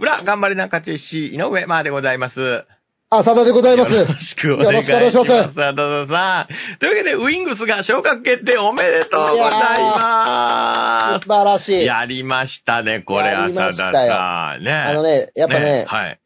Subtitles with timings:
[0.00, 2.64] 裏、頑張りな勝ちし、井上までございます。
[3.10, 3.92] あ、佐田でございます。
[3.92, 5.00] よろしくお願いします。
[5.00, 6.78] よろしくお願いします佐藤さん。
[6.78, 11.72] というわけで、ウィングスが昇格決定おめでとうございま素晴らしす。
[11.72, 11.84] い。
[11.84, 14.64] やりましたね、これ、やりま浅田したよさん。
[14.64, 14.72] ね。
[14.72, 16.20] あのね、やっぱね、はい。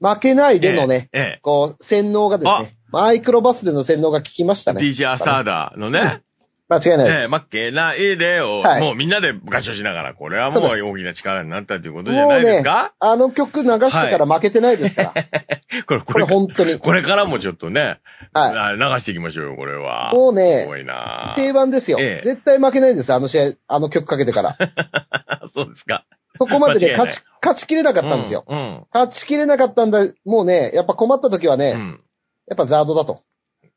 [0.00, 4.80] 負けないでのね、ええええこう、洗脳がですね、マイクロバスでの洗脳が効きましたね。
[4.80, 6.22] DJ アサーダのね、
[6.68, 7.20] 間違いないです。
[7.20, 15.14] ええ、負けないでを、はいもうみんなで合唱しながら、これはもうそうです大きな力になったということじゃないですもうねか、あの曲流してから負けてないですから。
[15.86, 16.78] これ、ここれれ、本当に。
[16.78, 18.00] これからもちょっとね、
[18.32, 20.12] はあ流していきましょうよ、これは。
[20.14, 21.98] もうねすごいな定番ですよ。
[22.00, 24.56] ええ絶対負けないんです、あの試合、あの曲かけてから。
[25.54, 26.04] そうですか。
[26.38, 28.44] そこまでね、間違いない勝ち、勝ちきれなかったんですよ。
[28.48, 28.58] うん。
[28.58, 32.00] うん勝ちきれなかったんだ、もうね、やっぱ困った時はね、うん。
[32.48, 33.22] やっぱザードだと。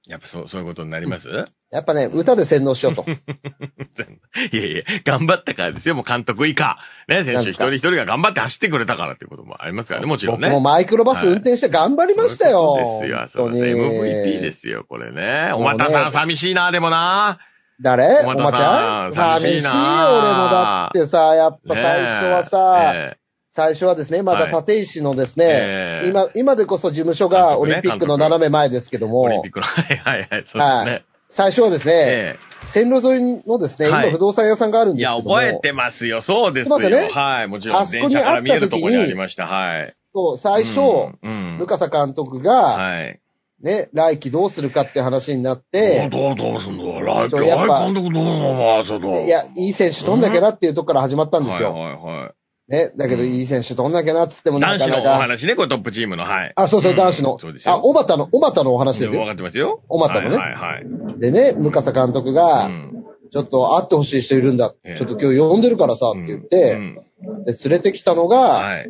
[0.08, 1.28] やっぱそう、そういうことになります、
[1.70, 3.04] やっぱね、歌で洗脳しようと。
[4.54, 6.78] いやいや、頑張ったからですよ、もう監督以下。
[7.10, 10.48] ね、選手一人一人が頑張って走ってくれたからっていうこともありますからね、もちろんね。
[10.48, 12.76] 僕もマイクロバス運転して頑張りましたよ。
[12.77, 13.77] そうですよ、そうです。
[13.77, 15.52] MVP ですよ、これね。
[15.54, 17.40] おまたさん寂しいな、でもな。
[17.82, 19.42] 誰おまちゃんさん？
[19.42, 23.27] 寂しいよ、な俺もだってさ、やっぱ最初はさ、ねえ
[23.58, 31.05] 最初はですね、まだはい立石のですね、ええ今、今でこそ事務所がオリンピックの斜め前ですけどもオリンピッ、クの、 はいはいはい、そうですね。
[31.27, 32.36] 最初はですね、え
[32.72, 36.77] 線路沿いのですね、はい今不動産屋さんがあるんですけども、覚えてますよ、そうですよ。
[36.77, 37.77] すよねはい、もちろん。
[37.77, 39.96] あそこに電車から見えるところに会った時にありました、はい。
[40.14, 43.20] そう最初、うん、うんルカサ監督が、はい。
[43.64, 47.02] ね、来季どうするかって話になって、どうどうすんの？
[47.02, 49.20] ライそうやっぱ監督どうなのちょっと。
[49.20, 51.74] いや、いい選手取んなきゃなっていうとこから始まったんですよ。
[51.74, 52.37] はいはいはい。
[52.70, 55.21] ね、だけどうんいい選手取んなきゃなっつってもな男子のおかなか。
[55.21, 56.54] 話ね、これトップチームの、はい。
[56.55, 57.40] あ、そうそう、ん男子の。
[57.40, 57.74] そうですよ。
[57.76, 59.26] あ、小畑の、小畑のお話です分よ。
[59.26, 59.82] かってますよ。
[59.87, 61.20] 小畑のねはいはいはい。
[61.20, 62.93] でね、向笠監督が、うん
[63.29, 64.74] ちょっと会ってほしい人いるんだ。
[64.85, 66.96] ええちょっと今日呼んでるからさ、って言って、うん
[67.44, 68.90] で、連れてきたのが、はい。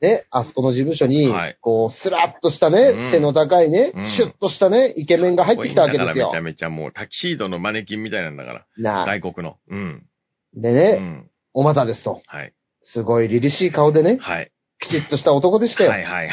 [0.00, 6.42] ね、あそこの事務所に、はいこう、スラッとしたね、うん背の高いね、うんシュッとしたね、イケメンが入ってきたわけですよめちゃ。
[6.42, 8.66] めちゃもうタキシードのマネキンみたいなんだから。
[8.76, 9.06] なあ。
[9.06, 9.56] 外国の。
[9.70, 10.06] うん。
[10.54, 11.30] でね、うん。
[11.54, 12.20] おまたですと。
[12.26, 12.52] はい。
[12.92, 14.50] すごい凛々しい顔でね、はい。
[14.80, 15.90] きちっとした男でしたよ。
[15.90, 16.32] はいはいは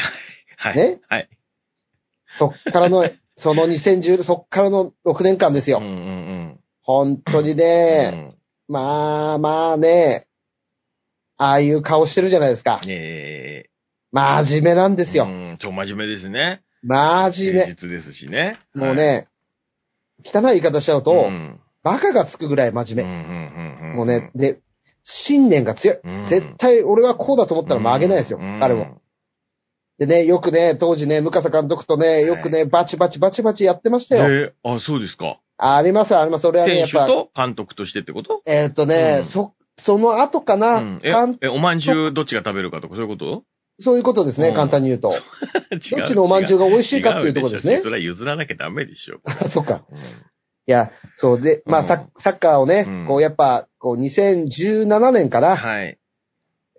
[0.56, 0.76] はい。
[0.76, 1.00] ね？
[1.08, 1.28] はい。
[2.34, 3.04] そっからの、
[3.36, 5.78] その2010、そっからの6年間ですよ。
[5.78, 7.56] うんうん本当にうん。
[7.56, 8.34] ね、
[8.68, 10.26] まあまあね、
[11.36, 12.90] ああいう顔してるじゃないですかうん。。
[12.90, 13.70] ええ
[14.12, 15.24] 真面目なんですよ。
[15.24, 16.62] うん、超真面目ですね。
[16.82, 18.58] 真面誠実ですしね。
[18.72, 18.86] 目。
[18.86, 19.28] もうね、
[20.24, 23.02] 汚い言い方しちゃうと、はい、うんバカがつくぐらい真面目。
[23.02, 24.60] うんうんうんうんもうね、で、
[25.08, 26.00] 信念が強い。
[26.02, 28.98] うん絶対俺はこうだと思ったら曲げないですよ、うん彼も。。
[29.98, 34.24] でね、よくね、当時ね、向笠監督とね、よくね、バチバチバチバチやってましたよ。
[34.30, 35.38] えー、あ、そうですか。
[35.56, 36.42] あります、あります。
[36.42, 38.42] それはね、やっぱ、と監督としてってこと？
[38.44, 41.00] えーっとね、うんそ、その後かな、うん。
[41.02, 43.44] ええ、おまんじゅうどっちが食べるかとかそういうこと？
[43.78, 45.12] そういうことですね、うん簡単に言うと。
[45.72, 49.20] 違うどっちのおまんじゅうが美味しいかっていうところですねそれは譲らなきゃダメでしょ。
[49.48, 49.84] そっか。
[50.68, 53.06] うんいや、そうで、まあ、うんササッカーをね、うん。
[53.06, 55.96] こう、やっぱ、こう、2017年かな、はい。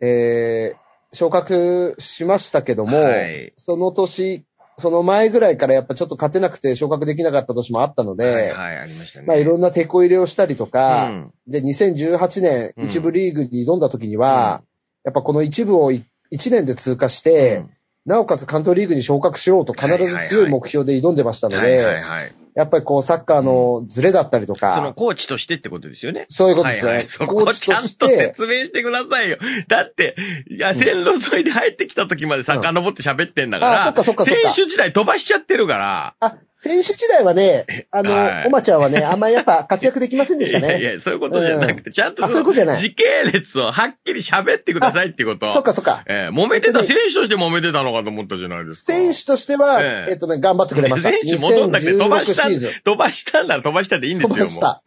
[0.02, 3.53] えー、昇格しましたけども、はい。
[3.56, 4.46] その年、
[4.78, 9.26] その前ぐらいからやっぱちょっと勝てなくて昇格できなかった年もあったので、はい、はい、ありましたね。
[9.26, 11.34] まあいろんな手こ入れをしたりとか、うん。
[11.47, 12.86] で、2018年うん。
[12.86, 14.62] 一部リーグに挑んだ時には、
[15.03, 16.03] やっぱこの一部を1
[16.52, 17.64] 年で通過して、
[18.06, 22.31] なおかつ関東リーグに昇格しようと必ず強い目標で挑んでましたので、はいはいはい。
[22.57, 26.25] やっぱりこうサッカーのズレだったりとそのか、コーチとしてってことですよね。
[26.28, 26.90] そういうことですよね。
[26.90, 29.38] はいはい、そコこーチとしちゃんとて、説明してくださいよ。
[29.68, 30.16] だって、
[30.50, 40.79] いや、線路沿いで入ってきた時まで遡って喋ってんだから、あそっかそっかそっか選手時代飛ばしちゃってるから、あ、選手時代はね、 あの、はいおまちゃんはね、あんまりやっぱ活躍できませんでしたね。
[40.79, 45.51] いやいや、そういうことじゃなくて、ちゃんとあそういうことじゃない時系列をはっきり喋ってくださいってこと。
[45.53, 46.03] そっかそっか。
[46.07, 48.94] ええ揉めてた、えっとね選手として揉めてたのかと思ったじゃないですか。
[48.94, 51.09] 選手としては、えええっとね、頑張ってくれました。
[51.09, 52.72] 選手戻んなくて飛ばした2016シーズン。
[52.84, 54.81] 飛ばしたんなら飛ばしたでいいんですよ、飛ばした。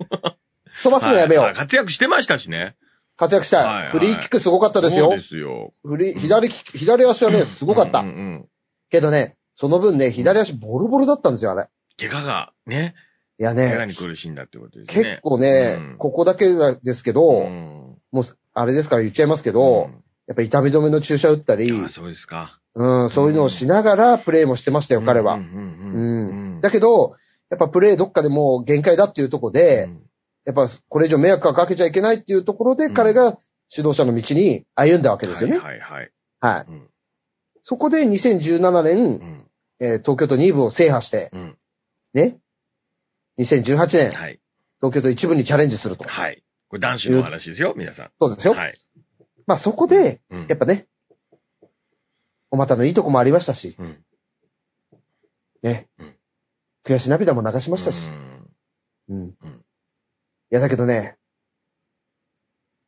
[0.82, 1.44] 飛ばすのやめよう。
[1.44, 2.74] はい活躍してましたしね。
[3.16, 5.10] 活躍したい、はいはいフリーキックすごかったですよ。
[5.10, 5.72] そうですよ。
[5.84, 8.00] フリー、左左足はね、すごかった。
[8.00, 8.46] うんうんうん
[8.90, 11.68] けどね、その分ね、左足ボロボロだったんですよ、あれ。
[11.98, 12.94] 怪我が、ね、
[13.38, 15.20] いや怪我ね、に苦しんだってことです結ね。
[15.22, 16.46] 構ね、うんここだけ
[16.82, 18.24] ですけど、うんもう、
[18.54, 19.90] あれですから言っちゃいますけど、
[20.26, 22.58] やっぱ痛み止めの注射打ったり、そうですか。
[22.74, 25.34] うん、そういうのをしながらプレーもしてましたよ、彼は。
[25.34, 27.16] うんうんうんうんだけど、
[27.50, 30.02] やっぱプレーどっかでもう限界だっていうところで、うん
[30.46, 33.36] やっぱこれ以上迷惑はかけちゃいけないっていうところで、うん彼が
[33.74, 35.58] 指導者の道に歩んだわけですよね。
[35.58, 35.78] はい。
[35.78, 36.10] はいはい
[36.40, 36.66] はい。
[36.66, 36.86] うん
[37.62, 39.38] そこで2017年、うん
[39.80, 41.56] えー東京都2部を制覇して、うん
[42.12, 42.38] ね
[43.38, 44.40] ？2018年、はい。
[44.80, 46.04] 東京都1部にチャレンジすると。
[46.04, 46.42] はい。
[46.68, 48.10] これ男子の話ですよ、皆さん。
[48.20, 48.54] そうですよ。
[48.54, 48.78] はい。
[49.46, 50.86] まあそこで、うんやっぱね、
[52.50, 54.04] おまたのいいとこもありましたし、うん。
[55.62, 56.16] ねうん。
[56.84, 57.98] 悔し涙も流しましたし。
[59.08, 59.26] うんうん。
[59.30, 59.34] い
[60.50, 61.16] や、だけどね、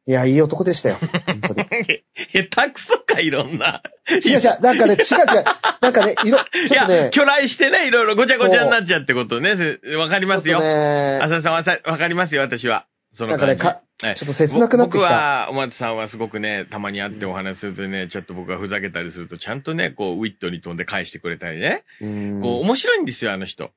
[0.07, 0.99] いや、いい男でしたよ。
[1.43, 2.03] 本当に。
[2.51, 3.83] 下手くそか、いろんな。
[4.09, 5.45] 違う違う、なんかね、違う違う。
[5.81, 9.57] なんかね、いろ、いやちょっとね、、巨来してね、いろいろごちゃごちゃになっちゃうってことね。
[9.57, 10.59] せわかりますよ。
[10.59, 12.87] 浅田さんわかりますよ、私は。
[13.15, 13.57] その感じ。
[13.57, 13.83] か、はい
[14.17, 15.07] ちょっと切なくなってきた。
[15.07, 21.85] 僕は、お松さんはすごくね、たまに会ってお話しするとね、ちょっと僕がふざけたりすると、ちゃんとね、こう、ウィットに飛んで返してくれたりね。
[22.01, 23.71] うんこう、面白いんですよ、あの人。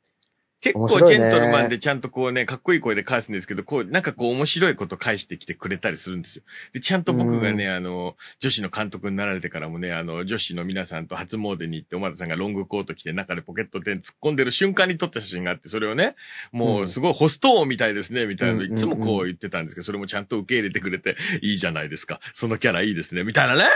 [0.66, 6.44] 結構ジェントルマンでちゃんとこうね、かっこいい声で返すんですけど、こう、なんかこう面白いこと返してきてくれたりするんですよ。
[6.74, 16.16] で、ちゃんと僕がね、あの、女子の監督になられてからもね、あの、女子の皆さんと初詣に行って、おま田さんがロングコート着て中でポケットで突っ込んでる瞬間に撮った写真があって、それをね、
[16.52, 22.20] もうすごいホスト王みたいですね、みたいなのいつもこう言ってたんですけど、それもちゃんと受け入れてくれて、いいじゃないですか。
[22.34, 23.70] そのキャラいいですね、みたいなね。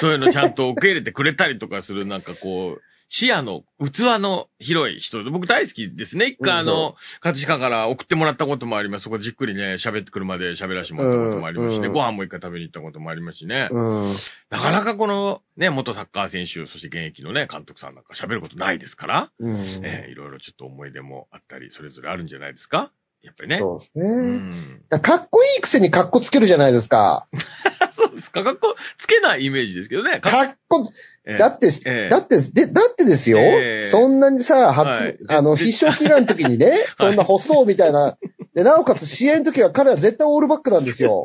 [0.00, 6.26] そういうのちゃんと受け入れてくれたりとかする、なんかこう、視野の、器の広い人で、僕大好きですね。
[6.26, 9.04] 一回あの、葛飾から送ってもらったこともあります。
[9.04, 11.86] そこじっくりね、喋ってくるまで喋らせてもらったこともありますしね。
[11.86, 13.68] うんご飯も一回食べに行ったこともありますしね。
[13.70, 14.16] うん。
[14.50, 19.56] なかなかこの、ね、元サッカー選手、そして現役のね、監督さんなんか喋ることないですから、うん。
[19.84, 22.90] えーいろいろちょっと思い出もあったり、それぞれあるんじゃないですか？
[23.22, 23.58] やっぱりね。
[23.58, 25.00] そうですうね。
[25.00, 27.26] かっこいいくせにかっこつけるじゃないですか。
[28.16, 28.42] ですか。
[28.42, 30.20] 学校つけないイメージですけどね。
[30.20, 30.86] かっこ、
[31.24, 38.16] えーだって、ええだって、で、だってですよ、ええそんなにさ、初、はいあの、で必勝祈願の時にね、 そんなホストみたいな、
[38.54, 41.24] で、なおかつ試合の時は彼は絶対オールバックなんですよ。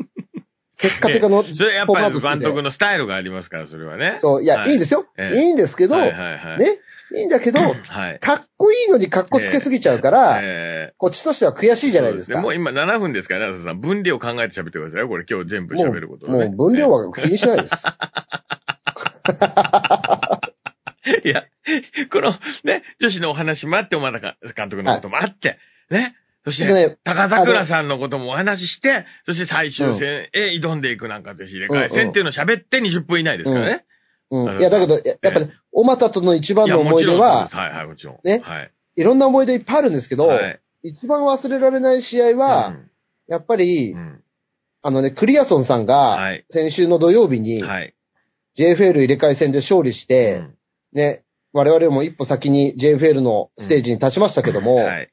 [0.82, 4.18] 結果的の、それやっぱり監督のスタイルがありますから、それはね。
[4.20, 5.06] そう、いや、はいいですよ。
[5.18, 6.60] ええいいんですけど、はいはいはい。
[6.60, 6.80] ね、
[7.16, 8.20] いいんだけど、はい。
[8.20, 12.42] かっこいいのにかっこつけすぎちゃうから、えこっちとしては悔しいーじゃないですか。
[12.42, 13.80] もう今7分ですからね、さん。
[13.80, 15.08] 分量考えて喋ってくださいよ。
[15.08, 17.74] これ今日全部も喋ることう、もねう分量は気にしないです。
[21.24, 21.44] いや、
[22.12, 22.34] この
[22.64, 26.16] ね、女子のお話もあって、馬田監督のこともあって、ね。
[26.44, 33.86] そして、でね高桜さんのこともお話しして、そして最終戦へ挑んでいくなんかぜひ入れ替え戦っていうのを喋って20分以内ですからね。
[34.32, 34.60] うん。
[34.60, 38.20] いや、だけど、ややっぱり、おまたとの一番の思い出ははいはい、もちろん。
[38.24, 38.72] ねはい。
[38.96, 42.76] いろんな思い出いっぱいあるんですけど、はい一番忘れられない試合は、
[43.28, 43.96] やっぱり、
[44.82, 46.46] あのね、クリアソンさんが、はい。
[46.50, 47.94] 先週の土曜日に、はい。
[48.58, 50.56] JFL 入れ替え戦で勝利して、うん
[50.94, 51.24] ね、
[51.54, 55.11] 我々も一歩先に JFL のステージに立ちましたけども、はい。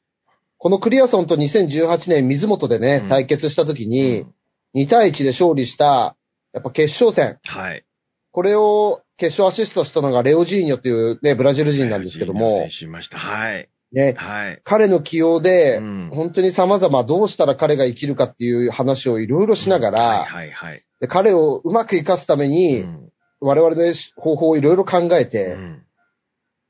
[0.59, 4.35] このクリアソンと2018年水本でね、うん対決した時に、うん
[4.77, 6.15] 2対1で勝利した、
[6.53, 7.39] やっぱ決勝戦。
[7.43, 7.87] はい。
[8.33, 13.17] これを決勝アシストしたのがレオジーニョというね、ブラジル人なんですけども選、手いました。
[13.17, 13.71] はい。
[13.93, 14.61] ね、はい。
[14.65, 20.85] 彼の起用で、うん本当に様々どうしたら彼が生きるかっていう話をいろいろしながら、はいはいはい。
[21.01, 23.09] で彼をうまく活かすために、うん
[23.41, 25.83] 我々の方法をいろいろ考えて、うん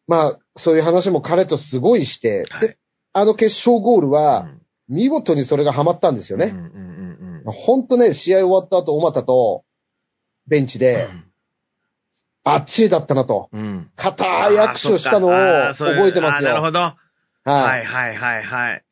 [0.06, 2.76] まあ、そういう話も彼とすごいして、はいで、
[3.12, 4.58] あの決勝ゴールは、うん
[4.90, 6.46] 見事にそれがハマったんですよね。
[6.46, 9.64] うんうんうんうんほんとね、試合終わった後、小俣と、
[10.46, 11.08] ベンチで、
[12.42, 13.50] バッチリだったなと。
[13.52, 13.90] うん。
[13.96, 15.30] 固い握手をしたのを
[15.74, 16.72] 覚えてますあーなるほよ。
[16.72, 16.78] ど。
[16.78, 16.96] は
[17.44, 18.84] はいいはいはいはい。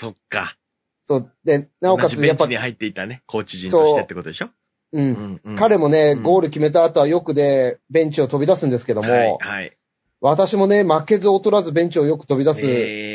[0.00, 0.56] そっか。
[1.04, 1.30] そう。
[1.44, 4.46] で、なおかつ、やっぱベンチに、入っていたね、コーチ陣としてってことでしょ？
[4.46, 4.98] う。
[4.98, 9.76] うんんうん彼もね、うんゴール決めた後はよくで、ベンチを飛び出すんですけども、はいはい。
[10.22, 12.64] 私もね、負けず劣らずベンチをよく飛び出す、え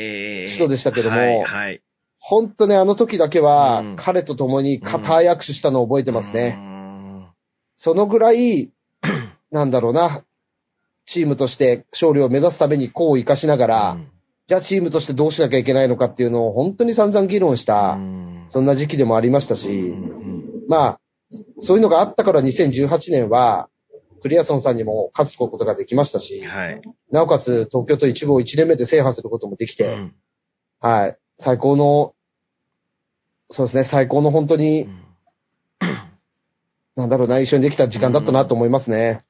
[0.04, 0.07] ー
[0.58, 1.82] 人でしたけどもはいはい。
[2.20, 6.58] 本当ね、あの時だけはうん、彼と共に固い握手したのを覚えてますね。
[6.58, 7.30] ね。
[7.76, 8.72] そのぐらい、
[9.52, 10.26] なんだろうな、
[11.06, 14.12] チームとして勝利を目指すためにこう生かしながら、うん
[14.48, 21.00] じゃあチームとしてどうしなきゃいけないのかっていうのを本当に散々議論した、うんそんな時期でもありましたし、うんまあ、
[21.60, 23.68] そういうのがあったから2018年は、
[24.22, 26.82] クリアソンさんにも勝つことができましたし、はい。
[27.12, 30.16] なおかつ東京都一部を1年目で制覇することもできて、うん
[30.80, 32.14] はい、最高の、
[33.50, 35.04] そうですね、最高の本当うに、ん。
[36.96, 39.24] なんだろうな、一緒にできた時間だったなと思いますね。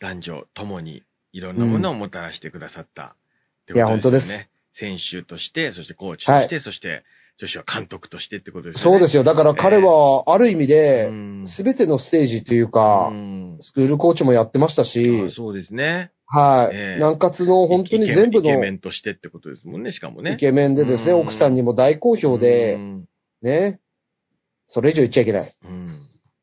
[0.00, 1.02] 男女ともに
[1.32, 3.16] いろんなものをもたらしてくださった。
[3.62, 4.48] っていやことよ本ね。
[4.72, 7.04] 選手として、そしてコーチとして、そして
[7.38, 8.98] 女子は監督としてってことですよね。
[8.98, 9.24] そうですよ。
[9.24, 11.44] だから彼は、ある意味でう、ん。
[11.46, 13.58] すべてのステージというかう、ん。
[13.60, 16.12] スクールコーチもやってましたあし、そうですね。
[16.30, 16.76] はい。
[16.76, 20.34] ええ南葛の本当に全部イケメンイケのメンとしてってことですもんね、しかもね。
[20.34, 23.06] イケメンでですね、うん奥さんにも大好評うで、ん
[23.42, 23.80] ね。
[24.66, 25.54] それ以上言っちゃいけない。
[25.64, 25.70] うん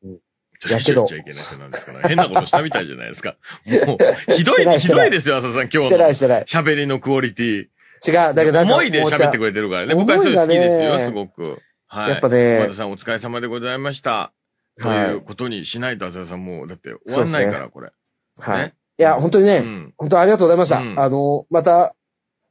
[0.02, 0.18] うん。
[0.60, 3.36] それ以上言っちゃいけない人なんですから、変なことしたみたいじゃないですか。
[3.86, 6.44] もう、ひどい、ひどいですよ、浅田さん、今日してないのしてない。
[6.44, 7.66] 喋りのクオリティ。
[8.06, 8.34] 違う。
[8.34, 9.94] だけど思いで喋ってくれてるからね。
[9.94, 11.62] 僕はそれ好きですよ、ねすごく。
[11.86, 12.10] はい。
[12.10, 14.32] やっぱね和田さんお疲れ様でございました。
[14.80, 17.92] とはいいうことにしないと、浅田さんもう、だって終わんないから、これ。
[18.38, 18.74] はいね。
[18.98, 19.94] いや、本当にね、うん。
[19.96, 20.78] 本当ありがとうございました。
[20.78, 21.94] うんあの、また、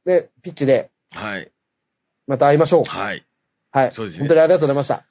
[0.04, 1.50] ね、ピッチで、はい。
[2.26, 2.84] また会いましょう。
[2.84, 3.26] はい。
[3.72, 3.92] はい。
[3.94, 5.06] そうですね本当にありがとうございました。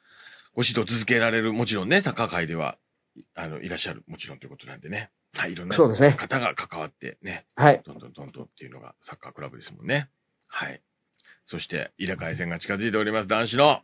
[0.56, 2.78] ご指導続けられる、もちろんね、サッカー界では、
[3.36, 5.12] あの、いらっしゃる、もちろんということなんでね。
[5.34, 7.82] はい、いろんな方が関わってね、はい。
[7.86, 10.10] どんどんどんどんっていうのがサッカークラブですもんね。
[10.48, 10.82] はい。
[11.48, 13.82] そして、入れ替え戦が近づいております、男子の。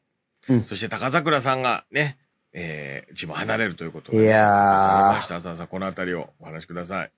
[0.48, 2.18] うんそして、高桜さんがね、
[2.54, 5.36] えー、チー離れるということいやーわかりました。
[5.38, 7.12] 浅田さん、このあたりをお話しください。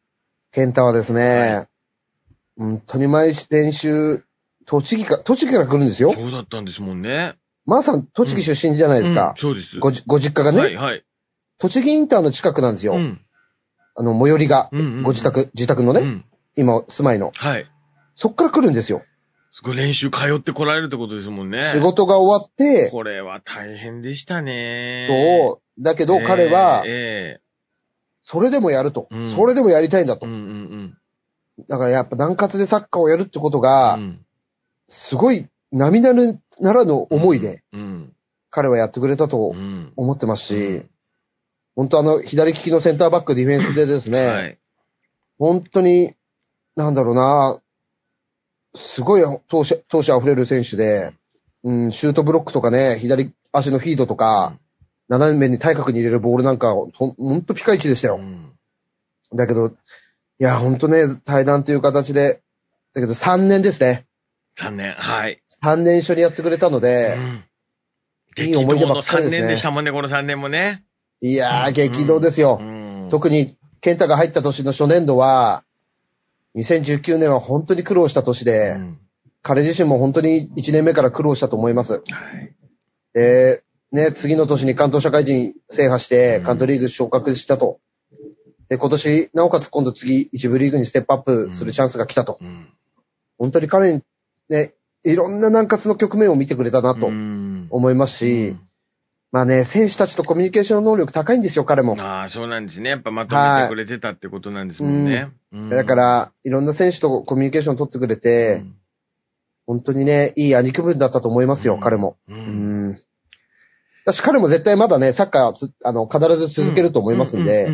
[0.53, 1.67] 健太はですね、は
[2.57, 4.23] 本当に毎練習、
[4.67, 6.13] 栃木か、栃木から来るんですよ。
[6.13, 7.33] そうだったんですもんね。
[7.65, 9.41] まーさん、栃木出身じゃないですかうん。
[9.41, 9.79] そうです。
[9.79, 11.03] ごじご実家がね、はい、はい。
[11.57, 12.93] 栃木インターの近くなんですよ。
[12.93, 13.19] うん。
[13.95, 16.25] あの、最寄りが、うんうんうんご自宅、自宅のね、うん。
[16.55, 17.31] 今住まいの。
[17.33, 17.65] はい。
[18.13, 19.01] そっから来るんですよ。
[19.51, 21.61] すごい練習通ってこられるってことですもんね。
[21.73, 25.07] 仕事が終わって、これは大変でしたね。
[25.09, 27.39] そう、だけど彼は、え
[28.23, 30.25] それでもやると、うんそれでもやりたいんだと。
[30.25, 30.97] えうんうん
[31.69, 34.19] だからやっぱ南葛でサッカーをやるってことうが、ん。
[34.87, 38.13] すごい並なるならぬ思いでうん。
[38.49, 39.93] 彼はやってくれたとうん。
[39.95, 40.89] 思ってますし、うん
[41.75, 44.59] 本当あの、左利きのセンターバックディフェンスでですね、はい。
[45.39, 46.13] 本当に、
[46.75, 47.59] なんだろうな、
[48.75, 51.13] すごい投手、投手溢れる選手で、
[51.63, 54.57] うん、シュートブロックとかね、左足のフィードとか、
[55.17, 58.17] 斜めに対角に入れるボールなんか、ほんほんとピカイチでしたよ。
[58.17, 58.49] うん
[59.35, 59.71] だけど、い
[60.37, 62.43] や、ほんとね、対談という形で、
[62.93, 64.05] だけど3年ですね。
[64.59, 64.93] 3年。
[64.93, 65.41] はい。
[65.63, 67.43] 3年一緒にやってくれたので、うん
[68.35, 70.83] いい思い出ばっかりですね激動の3年でしたもんね、この3年もね。
[71.21, 72.57] いやー、うん激動ですよ。
[72.59, 75.63] うん特に、健太が入った年の初年度は、
[76.55, 78.99] 2019年は本当に苦労した年で、うん
[79.45, 81.91] 彼自身も本当に1年目から苦労したと思います。
[81.91, 82.03] はい。
[83.13, 83.61] で、
[83.93, 87.79] ね、次の年に関東社会人制覇してうん、関東リーグ昇格したと。
[88.67, 92.37] で、今年、なおかつ今度次、一部リーグにステップアップするチャンスが来たと。
[92.41, 92.67] うん
[93.39, 94.03] 本当に彼に、
[94.49, 94.73] ね、
[95.03, 98.55] いろんな南葛の局面を見てくれたなとうん思いますし、
[99.31, 101.99] まあね、選手たちとコミュニケーション能力高いんですよ、彼も。
[101.99, 102.91] ああ、そうなんですね。
[102.91, 105.31] やっぱまとめてくれてたってことなんですもんね。
[105.51, 108.75] うんだか、ら、いろんな選手とコミュニケーション取ってくれて、うん
[109.65, 112.17] 本当にね、いい兄貴分だったと思いますよ、うん彼も。
[112.27, 112.82] ううんん。
[114.05, 117.69] 私、彼も絶対まだね、サッカーつ、あの、必ず続けると思いますんで、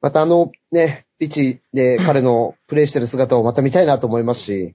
[0.00, 4.74] またあの、ね、ピッチで彼のプレイしてる姿をまた見たいなと思いますし、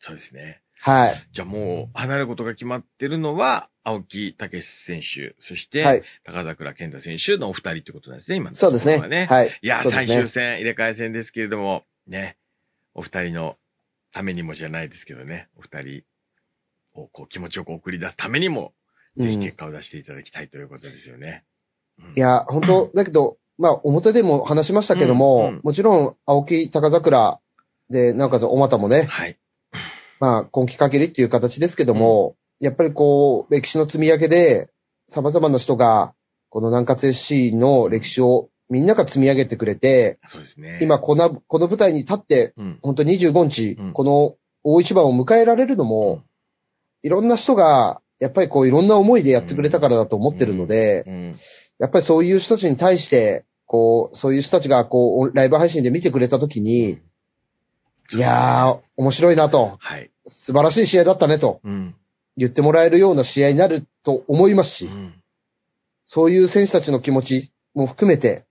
[0.00, 0.62] そうですね。
[0.78, 1.28] はい。
[1.32, 6.02] じゃあもう、離れることが決まってるのは、青木武選手、そして、はい。
[6.24, 8.98] 高桜健太選手のお二人ってことなんですね、今のそうですね。
[8.98, 9.26] はね。
[9.28, 9.58] はい。
[9.62, 9.90] いや、ね。
[9.90, 12.36] 最終戦、入れ替え戦ですけれども、ね、
[12.94, 13.56] お二人の
[14.12, 16.02] ためにもじゃないですけどね、お二人
[16.94, 18.72] をこう気持ちよく送り出すためにも、
[19.16, 21.44] ぜひうん結果を出していただきたいということですよね。
[21.98, 22.14] うん。
[22.16, 25.60] いや、本当 だけど、まあ、表でも話しましたけども、うんうん。
[25.64, 27.40] もちろん、青木高桜
[27.90, 29.38] で、なおかつ、お股もね、はい。
[30.20, 34.70] まあ、今季限りっていう形ですけども、やっぱりこう、歴史の積み上げで、
[35.08, 36.14] 様々な人が、
[36.48, 40.78] この南葛 SC の歴史をみんなが積み上げてくれて、そうですね。
[40.80, 43.92] 今この、この舞台に立って、うん、本当25日、うん。
[43.92, 46.22] この大一番を迎えられるのも、
[47.02, 51.36] いろんな人が、やっぱりこういろんな思いでやってくれたからだと思ってるので、うん。
[51.78, 57.00] やっぱりそういう人たちに対して、こう、そういう人たちがこう、ライブ配信で見てくれたときに、
[58.12, 60.10] いやー、面白いなと、はい。
[60.26, 61.94] 素晴らしい試合だったねとうん。
[62.36, 65.14] 言ってもらえるような試合になると思いますし、うん。
[66.04, 68.44] そういう選手たちの気持ちも含めて、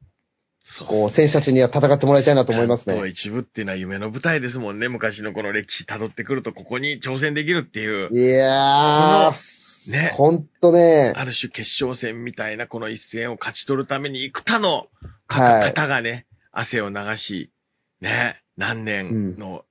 [0.87, 3.01] こう、選手たちには戦ってもらいたいなと思います関ね。
[3.01, 4.89] 東一部っていうのは夢の舞台ですもんね。
[4.89, 10.13] 昔のこの歴史辿ってくると、ここに挑戦できるっていう、いやー、ね。
[10.15, 14.87] ほんとね、ある種決勝戦みたいなこの一戦を勝ち取るために幾多の。
[15.27, 15.73] はい。
[15.73, 17.51] 方がね、汗を流し、
[18.01, 19.65] ね、何年の、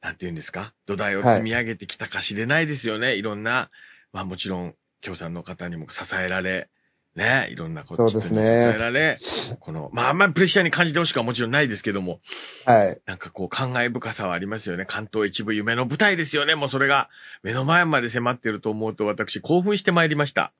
[0.00, 3.14] なんていうんですか、土台を積み上げてきたかしれないですよね。
[3.14, 3.70] い、ろんな、
[4.12, 6.68] まあもちろん、協賛の方にも支えられ、
[7.16, 9.20] ね、いろんなことそうですねえられ、
[9.60, 12.18] この、まああんまりプレッシャーに感じてほしくはもちろんないですけども、
[12.64, 13.00] はい。
[13.06, 14.84] なんかこう、感慨深さはありますよね。
[14.84, 16.56] 関東一部夢の舞台ですよね。
[16.56, 17.08] もうそれが
[17.44, 20.52] 目の前まで迫っていると思うと、私興奮してまいりました。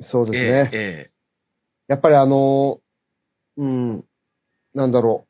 [0.00, 0.70] そうですね。
[0.72, 1.10] ええ
[1.88, 2.80] やっぱりあの、
[3.56, 4.04] うん、
[4.74, 5.26] なんだろ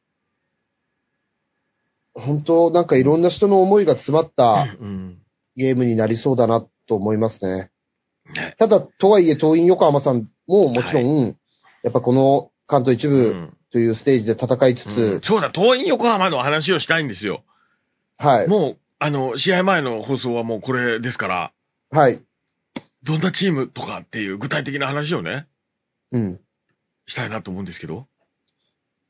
[2.15, 2.21] う。
[2.21, 5.19] 本当なんかいろんな人の思いが詰まっえたうん。
[5.57, 7.71] ゲームになりそうだなと思いますね。
[8.35, 8.55] ね。
[8.59, 11.37] ただ、とはいえ、東院横浜さんももちろん、
[11.83, 17.43] やっぱこの関東一う部んというステージで戦いつつ、うんそうだ、東院横浜の話をしたいんですよ。
[18.19, 18.49] はい。
[18.49, 21.53] もう、あの、試合前の放送はもうこれですから、
[21.91, 22.23] はい。
[23.03, 25.47] どんなチームとかっていう具体的な話をね、
[26.13, 26.41] うん。
[27.07, 28.07] したいなと思うんですけど。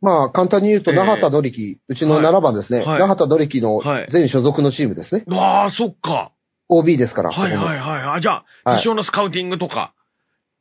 [0.01, 2.85] まあ、簡単に言うと、ええ那覇田のりき、うちのはい7番ですね。
[2.85, 5.25] はい那覇田のりきのはい全所属のチームですね。
[5.29, 6.33] ああ、そっか。
[6.69, 7.31] OB ですから。
[7.31, 8.03] はいはいこはい。
[8.19, 9.95] あ、じゃあ、はい多少のスカウティングとか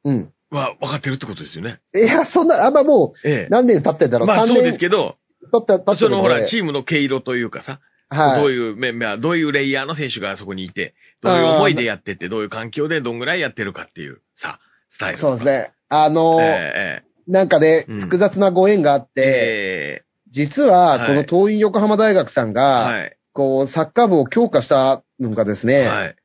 [0.04, 0.34] うん。
[0.52, 1.80] は分かってるってことですよね。
[1.96, 4.28] いや、そんな、あんまもえう、何年経ってんだろう。
[4.28, 5.18] 3まあそうです年けど、
[5.52, 5.98] 経って、経ってるんで。
[5.98, 7.80] そのほら、チームの毛色というかさ、
[8.10, 8.42] はい。
[8.42, 15.18] どういう面々、どういうレイヤーの選手がそこにいて、どういう思いでやってて、どういう環境でどんぐらいやってるかっていう、さ、スタイル。
[15.18, 15.72] そうですね。
[15.90, 23.18] あのーえなんかね、うん複雑なご縁があっえて、え実は、はいこの東院横浜大学さんえが、はい。
[23.34, 26.16] こう、サッカー部を強化したのがですね、はい。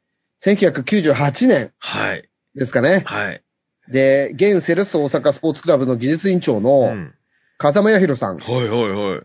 [0.44, 2.28] 1998年はい。
[2.54, 3.04] ですかね。
[3.06, 3.42] はい。
[3.90, 7.14] で、現セレッソ大阪スポーツクラブの技術委員長うのん。
[7.58, 8.38] 風間彌弘さん。
[8.38, 9.22] はいはいはい。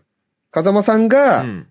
[0.50, 1.68] 風間さんうがん。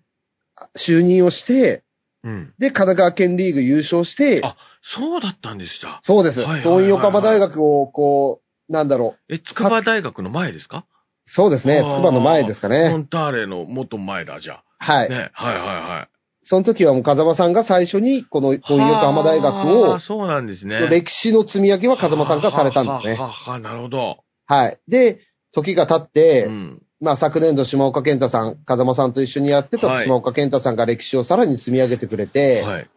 [0.77, 1.83] 就任をして、
[2.23, 2.53] うん。
[2.59, 5.99] で、神奈川県リーグ優勝して、あそうだったんでした。
[6.03, 6.39] そうです。
[6.39, 9.33] はいはいはい東院横浜大学を、こう、なんだろう。
[9.35, 10.85] え、筑波大学の前ですか？
[11.25, 11.77] そうですね。
[11.81, 12.95] 筑波の前ですかモね。
[12.97, 14.63] ンターレの元前だ、じゃあ。
[14.79, 15.09] はい。
[15.09, 15.29] ね。
[15.33, 16.09] はいはいはい。
[16.43, 20.87] その時はもう風間さんが最初に、この東院横浜大学をはあ、そうなんですね。
[20.87, 23.13] 歴史の積み上げは風間さんがされたんですね。
[23.13, 24.17] ははなるほど。
[24.47, 24.79] はい。
[24.87, 25.19] で、
[25.53, 26.81] 時が経って、うん。
[26.99, 32.89] まあ昨年度島岡健太さん、風間さんと一緒にやってたはい島岡健太さんが歴史をさらに積み上げてくれて、はい。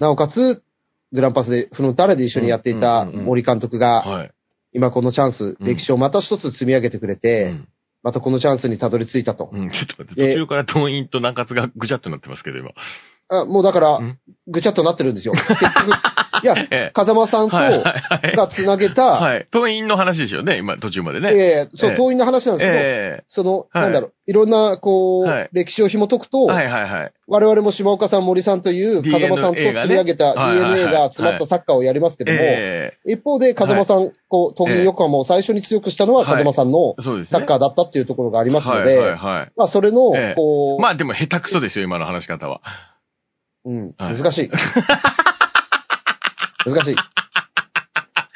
[0.00, 0.62] なおかつ、
[1.12, 4.32] グランパスで、フロンターレで一緒にやっていた森監督が、はい。
[4.72, 7.68] 今このチャンス、うん歴史をまた一つ積み上げてくれて、うん
[8.06, 9.50] またこのチャンスにたどり着いたと。
[9.52, 12.70] うん、ちょっと待って、で途中から党員と中津がぐちゃっとなってますけど、今。
[13.28, 15.34] あもうだからうん、ぐちゃっとなってるんですよ。
[15.36, 15.90] 結局、
[16.42, 17.56] いや、 ええ風間さんと。
[17.56, 19.46] がつなげた、はい。
[19.50, 21.30] 党員の話でしょうね、今、途中までね。
[21.32, 27.12] ええそう、ええ党員の話なんですけど、えその、はいなんだろう、いろんな、こう、はい歴史を紐解くと、えはいはいはい。
[27.28, 36.94] 我々も島岡さん、森さんという、風間さんと積み上げた DNA が詰まったサッカーをやりますけども、え一方で風間さん、こう、東京横浜を最初に強くしたのははい風間さんの。
[37.24, 39.52] サッカーだったっていうところがありますので、はい。
[39.56, 42.60] まあ、それのええ、こう、まあでも下手くそですよ、今の話し方は。
[43.66, 44.50] うん、はい難しい。
[46.64, 46.96] 難しい。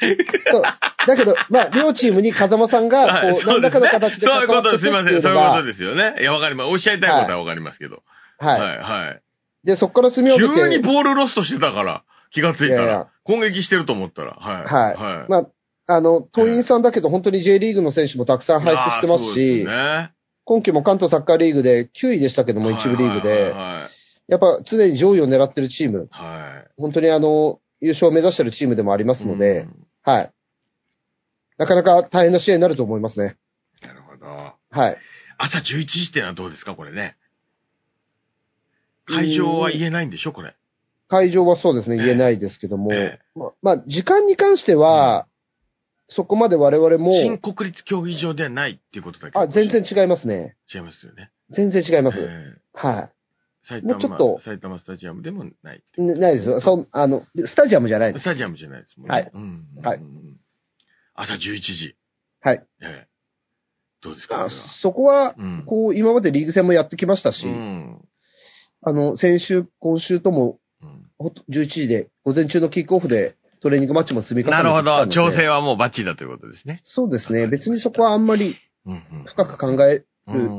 [0.51, 0.63] そう
[1.07, 4.87] だけど、まあ、両チームに風間さんが、はいこう、何らかの形でそういうことです。
[4.87, 5.21] いません。
[5.21, 6.15] そういうことですよね。
[6.19, 6.67] いや、わかります。
[6.67, 8.03] おっしゃりたいことはわかりますけど。
[8.37, 9.21] ははい、はい。
[9.63, 9.67] い。
[9.67, 13.07] で、そこから積み上げて、急にボールロストしてたから、気がついたいやいやら。
[13.23, 14.33] 攻撃してると思ったら。
[14.33, 14.63] はい。
[14.65, 15.29] はいはい。
[15.29, 20.11] まあ、あの、党員さんだけど、本当に J リーグの選手もたくさん輩出してますし、ですね
[20.43, 24.00] 今季も関東サッカーリーグで9位でしたけども、一部リーグはいで、はい
[24.31, 26.27] やっぱ常に上位を狙ってるチーム、はい。
[26.29, 30.33] はい本当にあの、優勝を目指してるチームでもありますので、うんはい。
[31.57, 33.35] なかなか大変な試合になると思いますね。
[33.83, 34.25] なるほど。
[34.25, 34.97] はい。
[35.37, 37.17] 朝11時ってのはどうですか、これね。
[39.05, 40.55] 会場は言えないんでしょ、これ。
[41.09, 45.27] 会場はそうですね、ええ言えないですけども、えままあ、時間に関しては、
[46.07, 50.55] そこまで我々も、新国立競技場ではないっていうことだけあ、全然違いますね。
[50.73, 51.31] 違いますよね。
[51.49, 52.19] 全然違います。
[52.21, 53.11] ええは
[53.63, 55.83] 埼玉もうちょっと埼玉スタジアムでもない。
[55.97, 56.61] ねないですよ。
[56.61, 58.23] そんあの、スタジアムじゃないです。
[58.23, 59.13] スタジアムじゃないですもんね。
[59.13, 60.37] はいうんはいうん
[61.13, 61.95] 朝11時。
[62.41, 62.65] はい。
[62.81, 63.07] ええ
[64.01, 64.49] どうですか
[64.81, 65.63] そこは、うん。
[65.65, 68.01] こう、今までリーグ戦もやってきましたし、うん
[68.81, 75.07] あの、先週、今週とも、うんほんと11時で、午前中のキックオフでトレーニングマッチも積み重ねてなるほど。
[75.07, 76.79] 調整はもうバッチリだということですね。
[76.81, 77.45] そうですね。
[77.45, 78.55] 別にそこはあんまり
[79.27, 80.05] 深く考える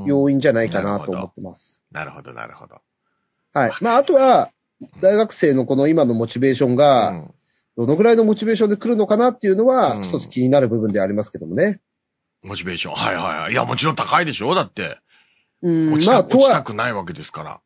[0.06, 1.82] 要因じゃないかなと思ってます。
[1.90, 2.76] なるほど、なるほど。
[3.52, 3.72] はい。
[3.80, 4.50] まあ、あとは、
[5.00, 7.30] 大学生のこの今のモチベーションが、うん。
[7.76, 10.02] どのぐらいのモチベーションで来るのかなっていうのはう、ん。
[10.02, 11.80] 一つ気になる部分でありますけどもね。
[12.42, 12.94] モチベーション。
[12.94, 13.52] はいはいはい。
[13.52, 14.54] いや、もちろん高いでしょ？
[14.54, 14.98] だって。
[15.62, 17.60] うん、落ちた,、まあ、と落ちたは、くないわけですから。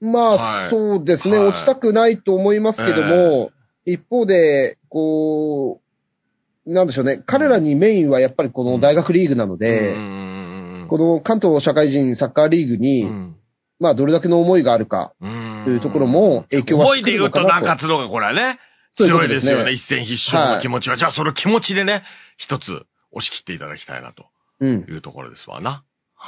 [0.00, 0.70] まあ、はい。
[0.70, 1.48] そうですね、はい。
[1.50, 3.50] 落ちたくないと思いますけども、
[3.84, 5.80] 一方で、こ
[6.66, 10.14] う、なんでしょうね、彼らにメインはやっぱりこの大学リーグなので、うんうんう
[10.78, 10.88] んうん。
[10.88, 13.34] この関東社会人サッカーリーグに、うん
[13.80, 18.58] まあ、どれだけの思いがあるか、うんというところも影響は思いで言うと中津のがこれはね、
[18.96, 19.72] 強いとですよね。
[19.72, 20.96] 一戦必勝の気持ちは。
[20.96, 22.02] じゃあその気持ちでね、
[22.36, 24.26] 一つ押し切っていただきたいなと
[24.60, 24.80] うん。
[24.88, 25.84] いうところですわな。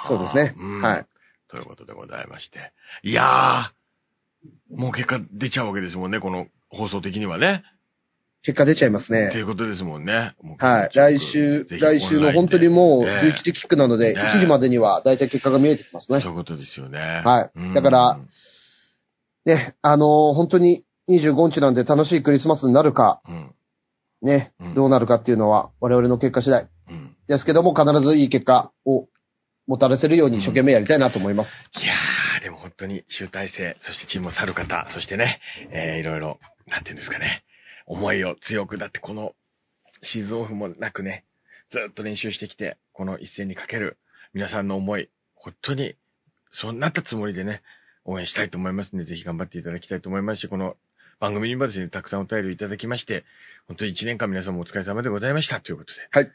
[0.07, 1.07] そうですねはい。
[1.49, 2.73] ということでございまして。
[3.03, 7.65] いやー、もう結果出ちゃうわけですもんね、この放送的にはね。
[8.43, 9.41] 結果出ちゃいますっていね。
[9.43, 10.35] うことですもんね。
[10.59, 10.91] はい。
[10.95, 16.31] 来週、来週の本当にもう11時キックなので、ね1時までには大体結果が見えてきますねそう。
[16.33, 16.99] いうことですよね。
[16.99, 18.19] はいうんだから、
[19.45, 23.55] ね、あのー本当に25日なんで楽しいクリスマスになるか、うん。
[24.23, 27.17] ねうん、どうなるかっていうのは我々の結果次第うん。
[27.27, 29.07] ですけども、必ずいい結果を
[29.67, 31.71] もたらせるように一生懸命やりたいなと思います。
[31.81, 37.45] いやー、でも本当に集大成、そしてチームを去る方、そしてね、えー、いろいろ、なんていうんですかね、
[37.91, 39.35] 思いを強く、だってこの
[40.03, 41.25] シーズンオフもなくね、
[41.73, 43.99] ずっと練習してきて、この一戦にかける、
[44.33, 45.97] 皆さんの思い、本当に、
[46.53, 47.63] そうなったつもりでね、
[48.05, 50.77] 応援したいと思いますので、ぜひ頑張っていただきたいと思いますし、この
[51.19, 53.25] 番組にもですね、たくさんお便りいただきまして、
[53.67, 56.31] 本当に1年間皆さんもお疲れ様でございましたということで、はい。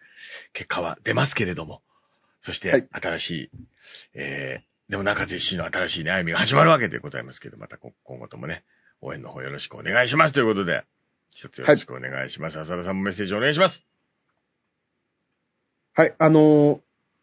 [0.52, 1.82] 結果は出ますけれども、
[2.42, 3.50] そしはいて、新しい、
[4.14, 8.66] えー、でも中津氏の新しいね、歩みが始まるわけでございますけど、またこ今後ともね、
[9.00, 10.84] 応援の方よろしくお願いしますということで、
[11.36, 12.60] 一つよろしくお願いします。
[12.60, 13.84] 浅田さんもメッセージお願いします。
[15.94, 16.80] はい、あのー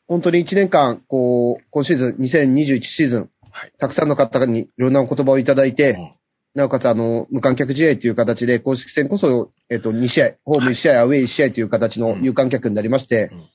[0.08, 3.72] 本当に1年間、こう、今シーズン、2021シーズン、はい。
[3.78, 6.12] たくさんの方にいろんなお言葉をいただいて、うん
[6.54, 13.48] なおかつ、あの、無観客試合という形で、公式戦こそ、えっと、2試合、ホーム1試合、アウェイ1試合という形の有観客になりまして、うん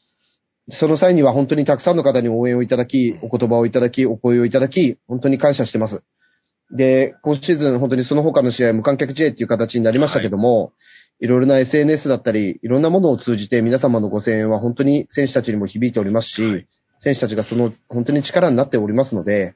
[0.70, 6.04] その際には本当にたくさんの方に応援をいただき、お言葉をいただき、お声をいただき、本当に感謝してます。
[6.72, 10.74] で、今シーズン本当にその他の試合、無観客試合という形になりましたけども、
[11.20, 16.68] い、ろいろな SNS だったり、いろんなものを通じて皆様のご声援は本当に選手たちにも響いておりますし、はい
[17.00, 19.56] 選手たちがその本当に力になっておりますので、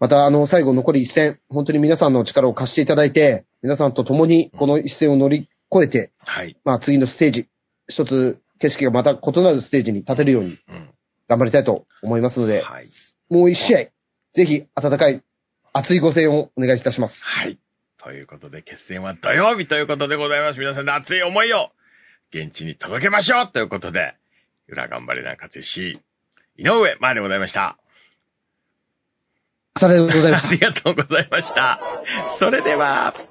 [0.00, 6.56] またあの最後残り一戦、本当に皆さんの力を貸していただいて、皆さんと共にこの一戦を乗り越えて、はい。
[6.64, 7.48] まあ次のステージ、
[7.88, 10.90] 一つ景色がまた異なるステージに立てるようにうん。
[11.28, 12.86] 頑張りたいと思いますので、はい。
[13.28, 13.78] もう一試合、
[14.34, 15.22] ぜひ温かい
[15.78, 17.14] 熱いご声援をお願いいたします。
[17.24, 17.58] はい。
[18.02, 20.58] ということで、決戦は土曜日ということでございます。
[20.58, 21.70] 皆さんの熱い思いを
[22.32, 24.14] 現地に届けましょうということで、
[24.68, 26.00] 裏頑張れな勝し、
[26.56, 27.78] 井上前でございました。
[29.74, 30.52] ありがとうございましたあ。
[30.52, 31.80] りがとうございました。
[32.38, 33.27] それでは。